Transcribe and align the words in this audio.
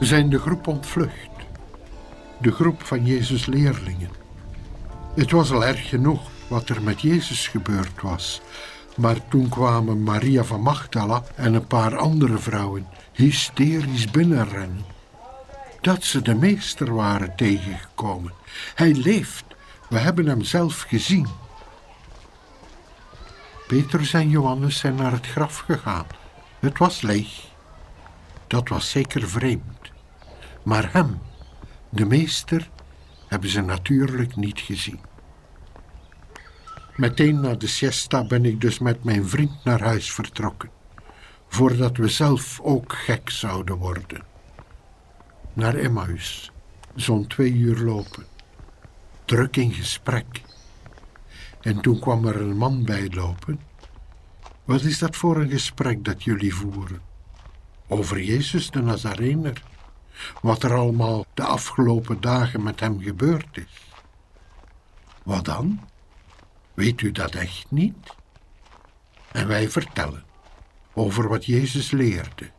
zijn 0.00 0.28
de 0.28 0.38
groep 0.38 0.66
ontvlucht. 0.66 1.30
De 2.40 2.52
groep 2.52 2.84
van 2.84 3.04
Jezus' 3.04 3.46
leerlingen. 3.46 4.10
Het 5.14 5.30
was 5.30 5.52
al 5.52 5.64
erg 5.64 5.88
genoeg 5.88 6.20
wat 6.48 6.68
er 6.68 6.82
met 6.82 7.00
Jezus 7.00 7.48
gebeurd 7.48 8.02
was. 8.02 8.40
Maar 8.96 9.28
toen 9.28 9.48
kwamen 9.48 10.02
Maria 10.02 10.44
van 10.44 10.60
Magdala 10.60 11.22
en 11.34 11.54
een 11.54 11.66
paar 11.66 11.96
andere 11.96 12.38
vrouwen 12.38 12.86
hysterisch 13.12 14.10
binnenrennen. 14.10 14.84
Dat 15.80 16.04
ze 16.04 16.22
de 16.22 16.34
meester 16.34 16.94
waren 16.94 17.36
tegengekomen. 17.36 18.32
Hij 18.74 18.94
leeft. 18.94 19.44
We 19.88 19.98
hebben 19.98 20.26
hem 20.26 20.42
zelf 20.42 20.80
gezien. 20.80 21.28
Petrus 23.66 24.12
en 24.12 24.28
Johannes 24.28 24.78
zijn 24.78 24.94
naar 24.94 25.12
het 25.12 25.26
graf 25.26 25.58
gegaan. 25.58 26.06
Het 26.58 26.78
was 26.78 27.00
leeg. 27.00 27.54
Dat 28.46 28.68
was 28.68 28.90
zeker 28.90 29.28
vreemd. 29.28 29.92
Maar 30.62 30.92
hem, 30.92 31.18
de 31.88 32.04
meester, 32.04 32.70
hebben 33.28 33.50
ze 33.50 33.60
natuurlijk 33.60 34.36
niet 34.36 34.60
gezien. 34.60 35.00
Meteen 36.96 37.40
na 37.40 37.54
de 37.54 37.66
siesta 37.66 38.26
ben 38.26 38.44
ik 38.44 38.60
dus 38.60 38.78
met 38.78 39.04
mijn 39.04 39.28
vriend 39.28 39.64
naar 39.64 39.80
huis 39.80 40.12
vertrokken, 40.12 40.70
voordat 41.48 41.96
we 41.96 42.08
zelf 42.08 42.60
ook 42.60 42.92
gek 42.92 43.30
zouden 43.30 43.76
worden. 43.76 44.24
Naar 45.52 45.74
Emmaus, 45.74 46.52
zo'n 46.94 47.26
twee 47.26 47.52
uur 47.52 47.78
lopen, 47.78 48.26
druk 49.24 49.56
in 49.56 49.72
gesprek. 49.72 50.42
En 51.60 51.80
toen 51.80 51.98
kwam 51.98 52.26
er 52.26 52.40
een 52.40 52.56
man 52.56 52.84
bij 52.84 53.10
lopen. 53.10 53.60
Wat 54.64 54.82
is 54.82 54.98
dat 54.98 55.16
voor 55.16 55.36
een 55.36 55.50
gesprek 55.50 56.04
dat 56.04 56.22
jullie 56.22 56.54
voeren? 56.54 57.15
Over 57.88 58.22
Jezus 58.22 58.70
de 58.70 58.82
Nazarener. 58.82 59.62
Wat 60.42 60.62
er 60.62 60.74
allemaal 60.74 61.26
de 61.34 61.42
afgelopen 61.42 62.20
dagen 62.20 62.62
met 62.62 62.80
hem 62.80 63.00
gebeurd 63.00 63.56
is. 63.56 63.92
Wat 65.22 65.44
dan? 65.44 65.80
Weet 66.74 67.00
u 67.00 67.12
dat 67.12 67.34
echt 67.34 67.70
niet? 67.70 68.14
En 69.32 69.46
wij 69.46 69.70
vertellen 69.70 70.24
over 70.94 71.28
wat 71.28 71.44
Jezus 71.44 71.90
leerde: 71.90 72.50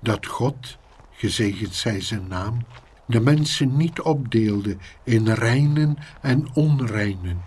dat 0.00 0.26
God, 0.26 0.78
gezegend 1.10 1.74
zij 1.74 2.00
zijn 2.00 2.26
naam, 2.28 2.66
de 3.06 3.20
mensen 3.20 3.76
niet 3.76 4.00
opdeelde 4.00 4.76
in 5.04 5.28
reinen 5.28 5.96
en 6.20 6.54
onreinen, 6.54 7.42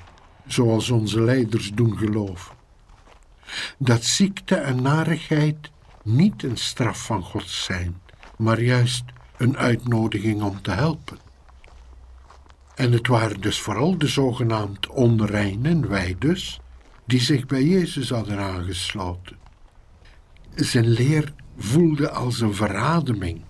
zoals 0.46 0.90
onze 0.90 1.22
leiders 1.22 1.72
doen 1.74 1.98
geloven. 1.98 2.56
Dat 3.78 4.04
ziekte 4.04 4.56
en 4.56 4.82
narigheid 4.82 5.72
niet 6.06 6.44
een 6.44 6.58
straf 6.58 7.06
van 7.06 7.24
God 7.24 7.50
zijn, 7.50 8.02
maar 8.38 8.62
juist 8.62 9.04
een 9.38 9.58
uitnodiging 9.58 10.42
om 10.42 10.62
te 10.62 10.72
helpen. 10.72 11.18
En 12.76 12.92
het 12.92 13.08
waren 13.08 13.42
dus 13.42 13.60
vooral 13.62 13.98
de 13.98 14.08
zogenaamd 14.08 14.88
onreinen, 14.88 15.90
wij 15.90 16.16
dus, 16.20 16.60
die 17.06 17.20
zich 17.20 17.46
bij 17.46 17.64
Jezus 17.64 18.10
hadden 18.10 18.40
aangesloten. 18.40 19.38
Zijn 20.56 20.88
leer 20.88 21.34
voelde 21.58 22.10
als 22.10 22.40
een 22.40 22.54
verademing, 22.54 23.42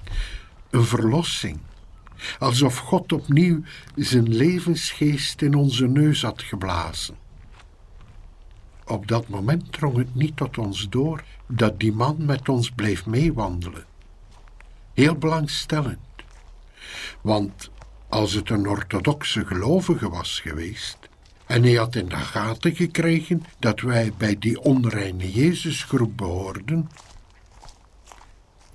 een 0.70 0.86
verlossing, 0.86 1.60
alsof 2.40 2.78
God 2.78 3.12
opnieuw 3.12 3.62
zijn 3.96 4.36
levensgeest 4.36 5.42
in 5.42 5.56
onze 5.56 5.88
neus 5.88 6.22
had 6.22 6.42
geblazen. 6.42 7.25
Op 8.88 9.08
dat 9.08 9.28
moment 9.28 9.72
drong 9.72 9.98
het 9.98 10.16
niet 10.16 10.38
tot 10.38 10.58
ons 10.58 10.90
door 10.90 11.24
dat 11.48 11.80
die 11.80 11.94
man 11.94 12.26
met 12.26 12.50
ons 12.50 12.72
bleef 12.72 13.06
meewandelen. 13.06 13.86
Heel 14.94 15.16
belangstellend, 15.16 16.00
want 17.22 17.70
als 18.10 18.34
het 18.34 18.50
een 18.50 18.68
orthodoxe 18.68 19.46
gelovige 19.46 20.10
was 20.10 20.40
geweest 20.40 20.98
en 21.46 21.64
hij 21.64 21.74
had 21.74 21.96
in 21.96 22.10
de 22.10 22.16
gaten 22.16 22.76
gekregen 22.76 23.44
dat 23.60 23.82
wij 23.82 24.14
bij 24.18 24.40
die 24.40 24.62
onreine 24.62 25.32
Jezusgroep 25.32 26.18
behoorden, 26.18 26.90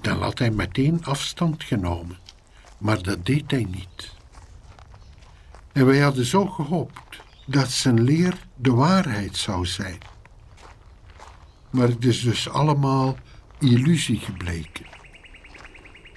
dan 0.01 0.23
had 0.23 0.39
hij 0.39 0.51
meteen 0.51 1.05
afstand 1.05 1.65
genomen. 1.65 2.19
Maar 2.79 3.03
dat 3.03 3.27
deed 3.27 3.51
hij 3.51 3.65
niet. 3.65 4.13
En 5.73 5.87
wij 5.87 5.99
hadden 5.99 6.25
zo 6.25 6.47
gehoopt 6.47 7.21
dat 7.51 7.71
zijn 7.71 8.01
leer 8.01 8.47
de 8.57 8.73
waarheid 8.73 9.37
zou 9.37 9.67
zijn. 9.67 9.99
Maar 11.71 11.89
het 11.89 12.05
is 12.05 12.23
dus 12.23 12.49
allemaal 12.49 13.17
illusie 13.59 14.19
gebleken. 14.19 14.87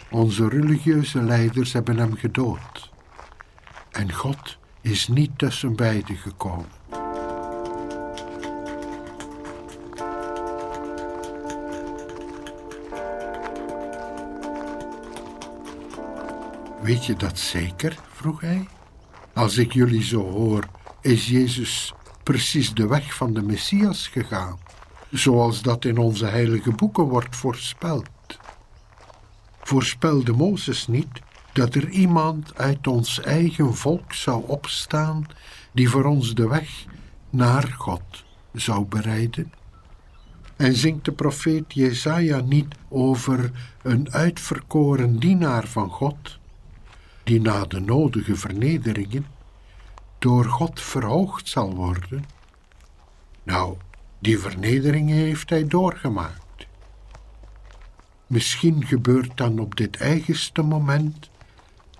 Onze 0.10 0.48
religieuze 0.48 1.22
leiders 1.22 1.74
hebben 1.74 1.98
hem 1.98 2.16
gedood. 2.16 2.92
En 3.92 4.14
God 4.14 4.58
is 4.82 5.08
niet 5.08 5.38
tussen 5.38 5.76
beiden 5.76 6.16
gekomen. 6.16 6.70
Weet 16.82 17.06
je 17.06 17.16
dat 17.16 17.40
zeker? 17.40 17.98
vroeg 18.12 18.42
hij. 18.42 18.68
Als 19.34 19.58
ik 19.58 19.74
jullie 19.74 20.04
zo 20.04 20.32
hoor, 20.32 20.68
is 21.04 21.28
Jezus 21.28 21.94
precies 22.24 22.74
de 22.74 22.88
weg 22.88 23.16
van 23.16 23.34
de 23.34 23.42
Messias 23.42 24.08
gegaan, 24.08 24.60
zoals 25.12 25.62
dat 25.62 25.86
in 25.86 25.98
onze 25.98 26.26
heilige 26.26 26.72
boeken 26.72 27.04
wordt 27.04 27.36
voorspeld. 27.36 28.10
Voorspelde 29.62 30.32
Mozes 30.32 30.88
niet 30.88 31.22
dat 31.54 31.76
er 31.76 31.90
iemand 31.90 32.56
uit 32.56 32.88
ons 32.88 33.22
eigen 33.22 33.76
volk 33.76 34.14
zou 34.14 34.44
opstaan 34.48 35.26
die 35.72 35.90
voor 35.90 36.04
ons 36.04 36.36
de 36.36 36.48
weg 36.48 36.86
naar 37.30 37.76
God 37.78 38.24
zou 38.54 38.86
bereiden? 38.86 39.54
En 40.56 40.76
zingt 40.76 41.06
de 41.06 41.12
profeet 41.12 41.74
Jesaja 41.74 42.40
niet 42.40 42.76
over 42.90 43.52
een 43.82 44.14
uitverkoren 44.14 45.20
dienaar 45.20 45.68
van 45.68 45.90
God, 45.90 46.40
die 47.24 47.42
na 47.42 47.66
de 47.66 47.80
nodige 47.80 48.36
vernederingen 48.36 49.26
door 50.24 50.46
God 50.46 50.82
verhoogd 50.82 51.48
zal 51.48 51.76
worden? 51.76 52.26
Nou, 53.44 53.78
die 54.20 54.40
vernederingen 54.40 55.16
heeft 55.16 55.50
hij 55.50 55.68
doorgemaakt. 55.68 56.68
Misschien 58.28 58.86
gebeurt 58.86 59.38
dan 59.38 59.60
op 59.60 59.76
dit 59.76 59.98
eigenste 59.98 60.62
moment 60.62 61.30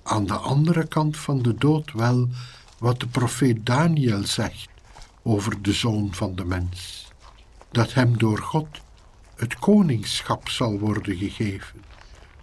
aan 0.04 0.26
de 0.26 0.34
andere 0.34 0.88
kant 0.88 1.18
van 1.18 1.42
de 1.42 1.56
dood 1.56 1.92
wel 1.92 2.28
wat 2.78 3.00
de 3.00 3.08
profeet 3.08 3.66
Daniel 3.66 4.26
zegt 4.26 4.70
over 5.24 5.62
de 5.62 5.74
zoon 5.74 6.14
van 6.14 6.36
de 6.36 6.46
mens. 6.46 7.08
Dat 7.72 7.94
hem 7.94 8.18
door 8.18 8.38
God 8.38 8.68
het 9.36 9.60
koningschap 9.60 10.50
zal 10.50 10.80
worden 10.80 11.18
gegeven. 11.18 11.84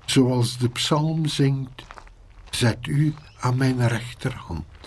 Zoals 0.04 0.58
de 0.58 0.68
psalm 0.68 1.26
zingt, 1.26 1.84
zet 2.50 2.86
u 2.86 3.14
aan 3.38 3.56
mijn 3.56 3.88
rechterhand. 3.88 4.79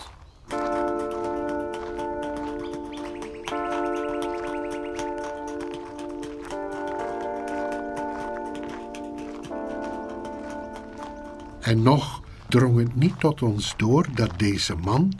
En 11.64 11.82
nog 11.82 12.22
drong 12.48 12.78
het 12.78 12.94
niet 12.94 13.20
tot 13.20 13.42
ons 13.42 13.74
door 13.76 14.06
dat 14.14 14.38
deze 14.38 14.74
man 14.74 15.12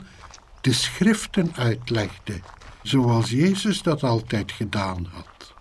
de 0.61 0.73
schriften 0.73 1.55
uitlegde, 1.55 2.39
zoals 2.81 3.29
Jezus 3.29 3.81
dat 3.81 4.03
altijd 4.03 4.51
gedaan 4.51 5.07
had. 5.11 5.53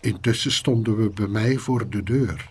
Intussen 0.00 0.52
stonden 0.52 0.96
we 0.96 1.10
bij 1.10 1.26
mij 1.26 1.56
voor 1.56 1.88
de 1.90 2.02
deur. 2.02 2.50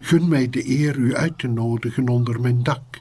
Gun 0.00 0.28
mij 0.28 0.48
de 0.48 0.68
eer 0.68 0.96
u 0.96 1.16
uit 1.16 1.38
te 1.38 1.48
nodigen 1.48 2.08
onder 2.08 2.40
mijn 2.40 2.62
dak. 2.62 3.00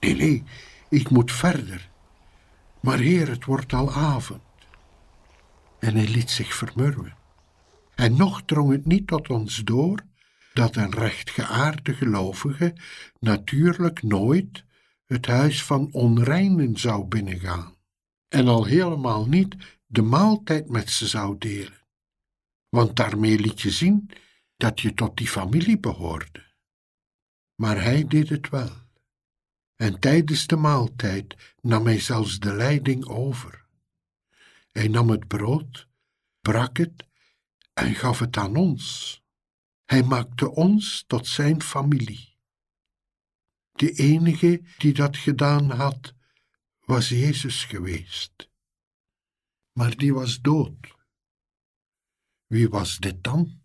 Nee, 0.00 0.16
nee, 0.16 0.44
ik 0.88 1.10
moet 1.10 1.32
verder. 1.32 1.88
Maar 2.80 2.98
heer, 2.98 3.28
het 3.28 3.44
wordt 3.44 3.72
al 3.72 3.92
avond. 3.92 4.40
En 5.78 5.94
hij 5.94 6.08
liet 6.08 6.30
zich 6.30 6.54
vermurwen. 6.54 7.16
En 7.94 8.16
nog 8.16 8.42
drong 8.44 8.70
het 8.70 8.86
niet 8.86 9.06
tot 9.06 9.30
ons 9.30 9.60
door 9.64 10.02
dat 10.58 10.76
een 10.76 10.90
rechtgeaarde 10.90 11.94
gelovige 11.94 12.74
natuurlijk 13.18 14.02
nooit 14.02 14.64
het 15.04 15.26
huis 15.26 15.64
van 15.64 15.92
onreinen 15.92 16.76
zou 16.76 17.04
binnengaan 17.04 17.76
en 18.28 18.48
al 18.48 18.64
helemaal 18.64 19.26
niet 19.26 19.56
de 19.86 20.02
maaltijd 20.02 20.68
met 20.68 20.90
ze 20.90 21.06
zou 21.06 21.38
delen, 21.38 21.86
want 22.68 22.96
daarmee 22.96 23.38
liet 23.38 23.60
je 23.60 23.70
zien 23.70 24.10
dat 24.56 24.80
je 24.80 24.94
tot 24.94 25.16
die 25.16 25.28
familie 25.28 25.78
behoorde. 25.78 26.46
Maar 27.54 27.82
hij 27.82 28.06
deed 28.06 28.28
het 28.28 28.48
wel, 28.48 28.72
en 29.76 30.00
tijdens 30.00 30.46
de 30.46 30.56
maaltijd 30.56 31.54
nam 31.60 31.86
hij 31.86 32.00
zelfs 32.00 32.38
de 32.38 32.52
leiding 32.52 33.06
over. 33.06 33.66
Hij 34.72 34.88
nam 34.88 35.10
het 35.10 35.26
brood, 35.26 35.88
brak 36.40 36.76
het 36.76 37.06
en 37.72 37.94
gaf 37.94 38.18
het 38.18 38.36
aan 38.36 38.56
ons. 38.56 39.16
Hij 39.88 40.02
maakte 40.02 40.50
ons 40.50 41.04
tot 41.06 41.26
zijn 41.26 41.62
familie. 41.62 42.36
De 43.72 43.92
enige 43.92 44.62
die 44.78 44.92
dat 44.92 45.16
gedaan 45.16 45.70
had, 45.70 46.14
was 46.84 47.08
Jezus 47.08 47.64
geweest. 47.64 48.50
Maar 49.72 49.96
die 49.96 50.14
was 50.14 50.40
dood. 50.40 50.96
Wie 52.46 52.68
was 52.68 52.96
dit 52.98 53.24
dan? 53.24 53.62